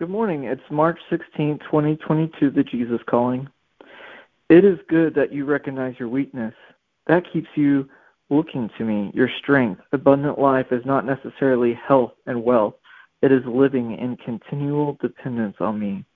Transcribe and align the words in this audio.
Good 0.00 0.08
morning. 0.08 0.44
It's 0.44 0.62
March 0.70 0.98
16, 1.10 1.58
2022, 1.58 2.52
the 2.52 2.62
Jesus 2.62 3.00
Calling. 3.06 3.46
It 4.48 4.64
is 4.64 4.78
good 4.88 5.14
that 5.14 5.30
you 5.30 5.44
recognize 5.44 5.96
your 5.98 6.08
weakness. 6.08 6.54
That 7.06 7.30
keeps 7.30 7.50
you 7.54 7.86
looking 8.30 8.70
to 8.78 8.84
me. 8.84 9.10
Your 9.12 9.28
strength, 9.42 9.82
abundant 9.92 10.38
life 10.38 10.68
is 10.70 10.86
not 10.86 11.04
necessarily 11.04 11.74
health 11.86 12.12
and 12.24 12.42
wealth. 12.42 12.76
It 13.20 13.30
is 13.30 13.42
living 13.44 13.92
in 13.98 14.16
continual 14.16 14.96
dependence 15.02 15.56
on 15.60 15.78
me. 15.78 16.06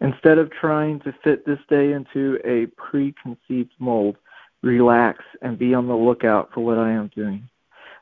Instead 0.00 0.38
of 0.38 0.52
trying 0.52 1.00
to 1.00 1.12
fit 1.24 1.44
this 1.44 1.58
day 1.68 1.94
into 1.94 2.38
a 2.44 2.66
preconceived 2.80 3.72
mold, 3.80 4.18
relax 4.62 5.24
and 5.42 5.58
be 5.58 5.74
on 5.74 5.88
the 5.88 5.96
lookout 5.96 6.50
for 6.54 6.60
what 6.60 6.78
I 6.78 6.92
am 6.92 7.10
doing. 7.12 7.48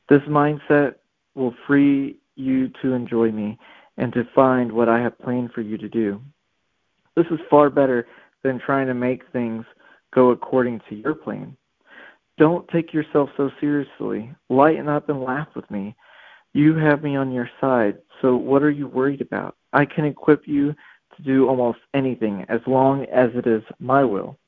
This 0.06 0.20
mindset 0.28 0.96
will 1.34 1.54
free 1.66 2.18
you 2.36 2.68
to 2.82 2.92
enjoy 2.92 3.32
me 3.32 3.58
and 3.96 4.12
to 4.12 4.28
find 4.34 4.72
what 4.72 4.88
I 4.88 5.00
have 5.00 5.18
planned 5.18 5.52
for 5.52 5.60
you 5.60 5.78
to 5.78 5.88
do. 5.88 6.20
This 7.16 7.26
is 7.30 7.38
far 7.48 7.70
better 7.70 8.06
than 8.42 8.58
trying 8.58 8.86
to 8.88 8.94
make 8.94 9.22
things 9.32 9.64
go 10.12 10.30
according 10.30 10.80
to 10.88 10.94
your 10.94 11.14
plan. 11.14 11.56
Don't 12.36 12.66
take 12.68 12.92
yourself 12.92 13.30
so 13.36 13.50
seriously. 13.60 14.32
Lighten 14.48 14.88
up 14.88 15.08
and 15.08 15.22
laugh 15.22 15.48
with 15.54 15.70
me. 15.70 15.94
You 16.52 16.74
have 16.76 17.02
me 17.02 17.16
on 17.16 17.32
your 17.32 17.50
side, 17.60 17.98
so 18.20 18.36
what 18.36 18.62
are 18.62 18.70
you 18.70 18.86
worried 18.86 19.20
about? 19.20 19.56
I 19.72 19.84
can 19.84 20.04
equip 20.04 20.46
you 20.46 20.74
to 21.16 21.22
do 21.22 21.48
almost 21.48 21.78
anything 21.94 22.44
as 22.48 22.60
long 22.66 23.04
as 23.06 23.30
it 23.34 23.46
is 23.46 23.62
my 23.78 24.04
will. 24.04 24.38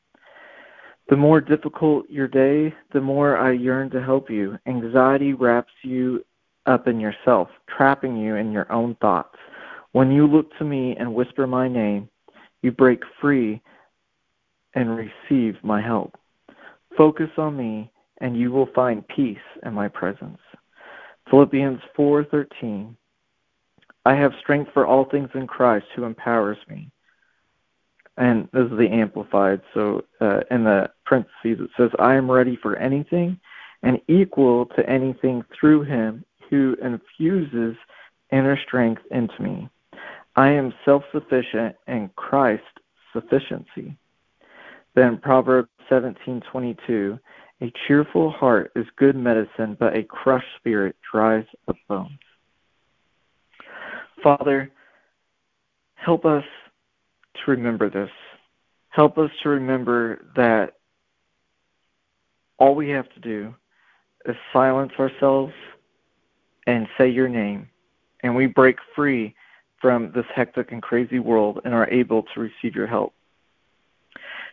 The 1.08 1.16
more 1.16 1.40
difficult 1.40 2.08
your 2.10 2.26
day, 2.26 2.74
the 2.92 3.00
more 3.00 3.36
I 3.38 3.52
yearn 3.52 3.90
to 3.90 4.02
help 4.02 4.28
you. 4.28 4.58
Anxiety 4.66 5.34
wraps 5.34 5.72
you 5.82 6.24
up 6.66 6.88
in 6.88 6.98
yourself, 6.98 7.48
trapping 7.68 8.16
you 8.16 8.34
in 8.34 8.50
your 8.50 8.70
own 8.72 8.96
thoughts. 8.96 9.35
When 9.96 10.10
you 10.10 10.26
look 10.26 10.54
to 10.58 10.64
me 10.66 10.94
and 11.00 11.14
whisper 11.14 11.46
my 11.46 11.68
name, 11.68 12.10
you 12.60 12.70
break 12.70 13.00
free 13.18 13.62
and 14.74 14.94
receive 14.94 15.54
my 15.62 15.80
help. 15.80 16.20
Focus 16.98 17.30
on 17.38 17.56
me, 17.56 17.90
and 18.20 18.36
you 18.36 18.52
will 18.52 18.68
find 18.74 19.08
peace 19.08 19.38
in 19.64 19.72
my 19.72 19.88
presence. 19.88 20.36
Philippians 21.30 21.80
4:13 21.96 22.94
I 24.04 24.14
have 24.14 24.34
strength 24.38 24.70
for 24.74 24.84
all 24.84 25.06
things 25.06 25.30
in 25.32 25.46
Christ 25.46 25.86
who 25.96 26.04
empowers 26.04 26.58
me. 26.68 26.90
And 28.18 28.50
this 28.52 28.70
is 28.70 28.76
the 28.76 28.90
amplified. 28.90 29.62
So 29.72 30.04
uh, 30.20 30.40
in 30.50 30.64
the 30.64 30.90
parentheses 31.06 31.58
it 31.64 31.70
says, 31.74 31.90
I 31.98 32.16
am 32.16 32.30
ready 32.30 32.56
for 32.56 32.76
anything 32.76 33.40
and 33.82 33.98
equal 34.08 34.66
to 34.76 34.86
anything 34.86 35.42
through 35.58 35.84
him 35.84 36.22
who 36.50 36.76
infuses 36.82 37.76
inner 38.30 38.58
strength 38.58 39.00
into 39.10 39.40
me. 39.40 39.70
I 40.36 40.50
am 40.50 40.74
self 40.84 41.02
sufficient 41.12 41.76
in 41.88 42.10
Christ's 42.14 42.64
sufficiency. 43.12 43.96
Then 44.94 45.18
Proverbs 45.18 45.70
17:22 45.90 47.18
A 47.62 47.72
cheerful 47.86 48.30
heart 48.30 48.70
is 48.76 48.86
good 48.96 49.16
medicine, 49.16 49.76
but 49.80 49.96
a 49.96 50.02
crushed 50.02 50.54
spirit 50.58 50.94
dries 51.10 51.46
up 51.68 51.76
bones. 51.88 52.10
Father, 54.22 54.70
help 55.94 56.26
us 56.26 56.44
to 57.34 57.50
remember 57.50 57.88
this. 57.88 58.10
Help 58.90 59.16
us 59.18 59.30
to 59.42 59.48
remember 59.48 60.26
that 60.36 60.74
all 62.58 62.74
we 62.74 62.90
have 62.90 63.08
to 63.14 63.20
do 63.20 63.54
is 64.26 64.36
silence 64.52 64.92
ourselves 64.98 65.52
and 66.66 66.88
say 66.98 67.08
your 67.08 67.28
name, 67.28 67.68
and 68.22 68.34
we 68.34 68.46
break 68.46 68.76
free 68.94 69.34
from 69.80 70.12
this 70.14 70.24
hectic 70.34 70.72
and 70.72 70.82
crazy 70.82 71.18
world 71.18 71.60
and 71.64 71.74
are 71.74 71.88
able 71.90 72.24
to 72.34 72.40
receive 72.40 72.74
your 72.74 72.86
help. 72.86 73.12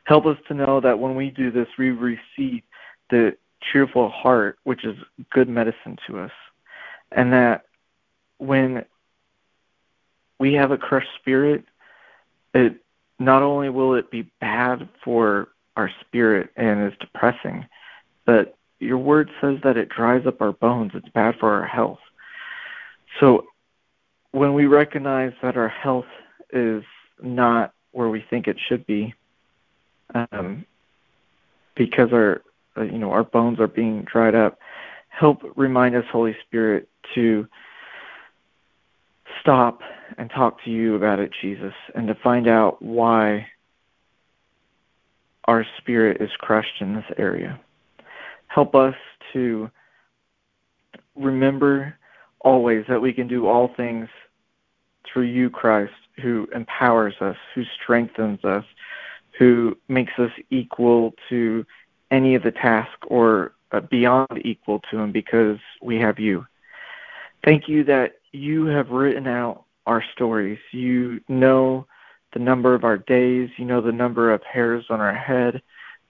Help 0.06 0.26
us 0.26 0.38
to 0.48 0.54
know 0.54 0.82
that 0.82 1.00
when 1.00 1.16
we 1.16 1.30
do 1.30 1.52
this, 1.52 1.68
we 1.78 1.92
receive 1.92 2.62
the 3.10 3.36
cheerful 3.72 4.10
heart, 4.10 4.60
which 4.64 4.84
is 4.84 4.98
good 5.32 5.48
medicine 5.48 5.98
to 6.08 6.20
us. 6.20 6.32
And 7.12 7.32
that 7.32 7.66
when 8.38 8.84
we 10.40 10.54
have 10.54 10.72
a 10.72 10.78
crushed 10.78 11.08
spirit, 11.20 11.64
it 12.54 12.76
not 13.20 13.44
only 13.44 13.70
will 13.70 13.96
it 13.96 14.12
be 14.12 14.30
bad 14.42 14.90
for 15.04 15.50
our 15.78 15.90
spirit 16.02 16.50
and 16.58 16.92
is 16.92 16.98
depressing, 17.00 17.66
but 18.26 18.58
your 18.80 18.98
word 18.98 19.30
says 19.40 19.58
that 19.64 19.78
it 19.78 19.90
dries 19.90 20.26
up 20.28 20.42
our 20.42 20.52
bones. 20.52 20.92
It's 20.94 21.08
bad 21.10 21.36
for 21.40 21.54
our 21.54 21.66
health. 21.66 22.00
So 23.20 23.46
when 24.34 24.54
we 24.54 24.66
recognize 24.66 25.32
that 25.42 25.56
our 25.56 25.70
health 25.70 26.08
is 26.52 26.84
not 27.22 27.74
where 27.92 28.10
we 28.10 28.26
think 28.30 28.48
it 28.48 28.58
should 28.68 28.86
be, 28.86 29.14
um, 30.14 30.66
because 31.76 32.12
our 32.12 32.42
uh, 32.76 32.82
you 32.82 32.98
know 32.98 33.12
our 33.12 33.24
bones 33.24 33.60
are 33.60 33.68
being 33.68 34.02
dried 34.04 34.36
up, 34.36 34.60
help 35.08 35.42
remind 35.56 35.96
us, 35.96 36.04
Holy 36.12 36.36
Spirit, 36.46 36.90
to 37.16 37.48
stop 39.40 39.82
and 40.18 40.30
talk 40.32 40.64
to 40.64 40.72
you 40.72 40.96
about 40.96 41.20
it, 41.20 41.32
Jesus, 41.42 41.74
and 41.96 42.08
to 42.08 42.16
find 42.16 42.48
out 42.48 42.82
why 42.82 43.48
our 45.46 45.66
spirit 45.78 46.22
is 46.22 46.32
crushed 46.40 46.82
in 46.82 46.96
this 46.96 47.06
area. 47.18 47.60
Help 48.48 48.74
us 48.74 48.96
to 49.34 49.70
remember 51.16 51.96
always 52.42 52.86
that 52.88 53.02
we 53.02 53.14
can 53.14 53.28
do 53.28 53.48
all 53.48 53.70
things 53.76 54.08
through 55.06 55.24
you, 55.24 55.50
Christ, 55.50 55.94
who 56.22 56.48
empowers 56.54 57.16
us, 57.22 57.38
who 57.54 57.64
strengthens 57.82 58.44
us, 58.44 58.66
who 59.38 59.78
makes 59.88 60.14
us 60.18 60.32
equal 60.50 61.14
to 61.30 61.66
any 62.12 62.36
of 62.36 62.44
the 62.44 62.52
task 62.52 62.92
or 63.08 63.54
uh, 63.72 63.80
beyond 63.80 64.42
equal 64.46 64.80
to 64.92 65.00
him 65.00 65.12
because 65.12 65.58
we 65.82 65.98
have 66.00 66.20
you. 66.20 66.46
Thank 67.44 67.68
you 67.68 67.84
that 67.86 68.20
you 68.32 68.66
have 68.68 68.92
written 68.92 69.28
out 69.28 69.66
our 69.86 70.04
stories. 70.14 70.60
You 70.72 71.22
know 71.28 71.88
the 72.34 72.40
number 72.40 72.74
of 72.74 72.84
our 72.84 72.98
days, 72.98 73.50
you 73.58 73.66
know 73.66 73.82
the 73.82 73.92
number 73.92 74.32
of 74.32 74.44
hairs 74.44 74.86
on 74.90 75.02
our 75.02 75.14
head, 75.14 75.62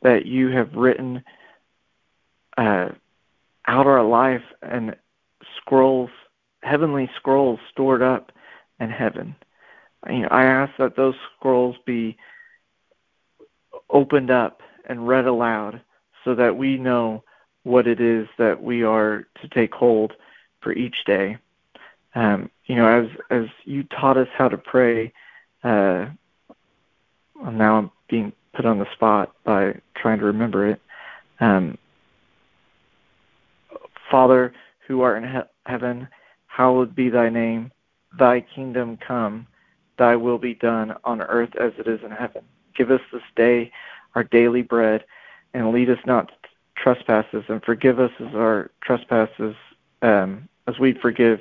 that 0.01 0.25
you 0.25 0.49
have 0.49 0.73
written 0.73 1.23
uh, 2.57 2.89
out 3.65 3.87
our 3.87 4.03
life 4.03 4.43
and 4.61 4.95
scrolls, 5.57 6.09
heavenly 6.61 7.09
scrolls 7.15 7.59
stored 7.71 8.01
up 8.01 8.32
in 8.83 8.89
heaven. 8.89 9.35
I 10.05 10.43
ask 10.43 10.73
that 10.77 10.95
those 10.95 11.15
scrolls 11.37 11.77
be 11.85 12.17
opened 13.89 14.31
up 14.31 14.61
and 14.85 15.07
read 15.07 15.25
aloud 15.25 15.81
so 16.25 16.35
that 16.35 16.57
we 16.57 16.77
know 16.77 17.23
what 17.63 17.87
it 17.87 18.01
is 18.01 18.27
that 18.37 18.61
we 18.61 18.83
are 18.83 19.25
to 19.41 19.47
take 19.47 19.73
hold 19.73 20.13
for 20.61 20.73
each 20.73 21.05
day. 21.05 21.37
Um, 22.15 22.49
you 22.65 22.75
know, 22.75 22.87
as 22.87 23.07
as 23.29 23.45
you 23.65 23.83
taught 23.83 24.17
us 24.17 24.27
how 24.37 24.49
to 24.49 24.57
pray, 24.57 25.13
uh, 25.63 26.07
well, 27.35 27.51
now 27.51 27.77
I'm 27.77 27.91
being 28.09 28.33
put 28.53 28.65
on 28.65 28.79
the 28.79 28.91
spot 28.93 29.33
by 29.43 29.79
trying 29.95 30.19
to 30.19 30.25
remember 30.25 30.67
it. 30.67 30.81
Um, 31.39 31.77
Father, 34.11 34.53
who 34.87 35.01
art 35.01 35.23
in 35.23 35.29
he- 35.29 35.71
heaven, 35.71 36.07
hallowed 36.47 36.93
be 36.93 37.09
thy 37.09 37.29
name. 37.29 37.71
Thy 38.17 38.41
kingdom 38.41 38.97
come, 38.97 39.47
thy 39.97 40.15
will 40.15 40.37
be 40.37 40.53
done 40.53 40.93
on 41.03 41.21
earth 41.21 41.55
as 41.59 41.73
it 41.77 41.87
is 41.87 42.01
in 42.03 42.11
heaven. 42.11 42.43
Give 42.75 42.91
us 42.91 43.01
this 43.11 43.23
day 43.35 43.71
our 44.15 44.23
daily 44.23 44.61
bread, 44.61 45.03
and 45.53 45.71
lead 45.71 45.89
us 45.89 45.99
not 46.05 46.27
to 46.27 46.33
trespasses, 46.75 47.43
and 47.47 47.63
forgive 47.63 47.99
us 47.99 48.11
as 48.19 48.33
our 48.35 48.69
trespasses, 48.81 49.55
um, 50.01 50.47
as 50.67 50.77
we 50.79 50.93
forgive 50.93 51.39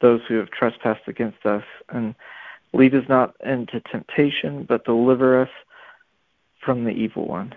those 0.00 0.20
who 0.28 0.36
have 0.36 0.50
trespassed 0.50 1.06
against 1.06 1.44
us. 1.44 1.64
And 1.90 2.14
lead 2.72 2.94
us 2.94 3.04
not 3.08 3.34
into 3.44 3.80
temptation, 3.80 4.64
but 4.64 4.84
deliver 4.84 5.40
us 5.40 5.50
from 6.60 6.84
the 6.84 6.90
evil 6.90 7.26
one. 7.26 7.54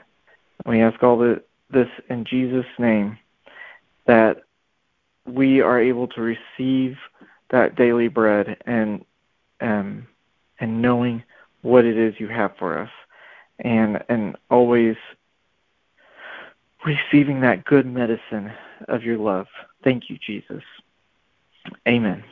We 0.66 0.82
ask 0.82 1.02
all 1.02 1.18
this 1.18 1.90
in 2.10 2.26
Jesus' 2.26 2.66
name, 2.78 3.18
that 4.06 4.44
we 5.26 5.62
are 5.62 5.80
able 5.80 6.08
to 6.10 6.22
receive 6.22 6.98
that 7.52 7.76
daily 7.76 8.08
bread 8.08 8.58
and 8.66 9.06
um, 9.62 10.08
and 10.60 10.82
knowing 10.82 11.24
what 11.62 11.86
it 11.86 11.98
is 11.98 12.16
you 12.20 12.28
have 12.28 12.56
for 12.58 12.78
us, 12.78 12.90
and 13.60 14.04
and 14.10 14.36
always 14.50 14.96
receiving 16.86 17.42
that 17.42 17.64
good 17.66 17.86
medicine 17.86 18.52
of 18.88 19.04
your 19.04 19.18
love. 19.18 19.48
Thank 19.84 20.10
you, 20.10 20.18
Jesus. 20.18 20.64
Amen. 21.88 22.24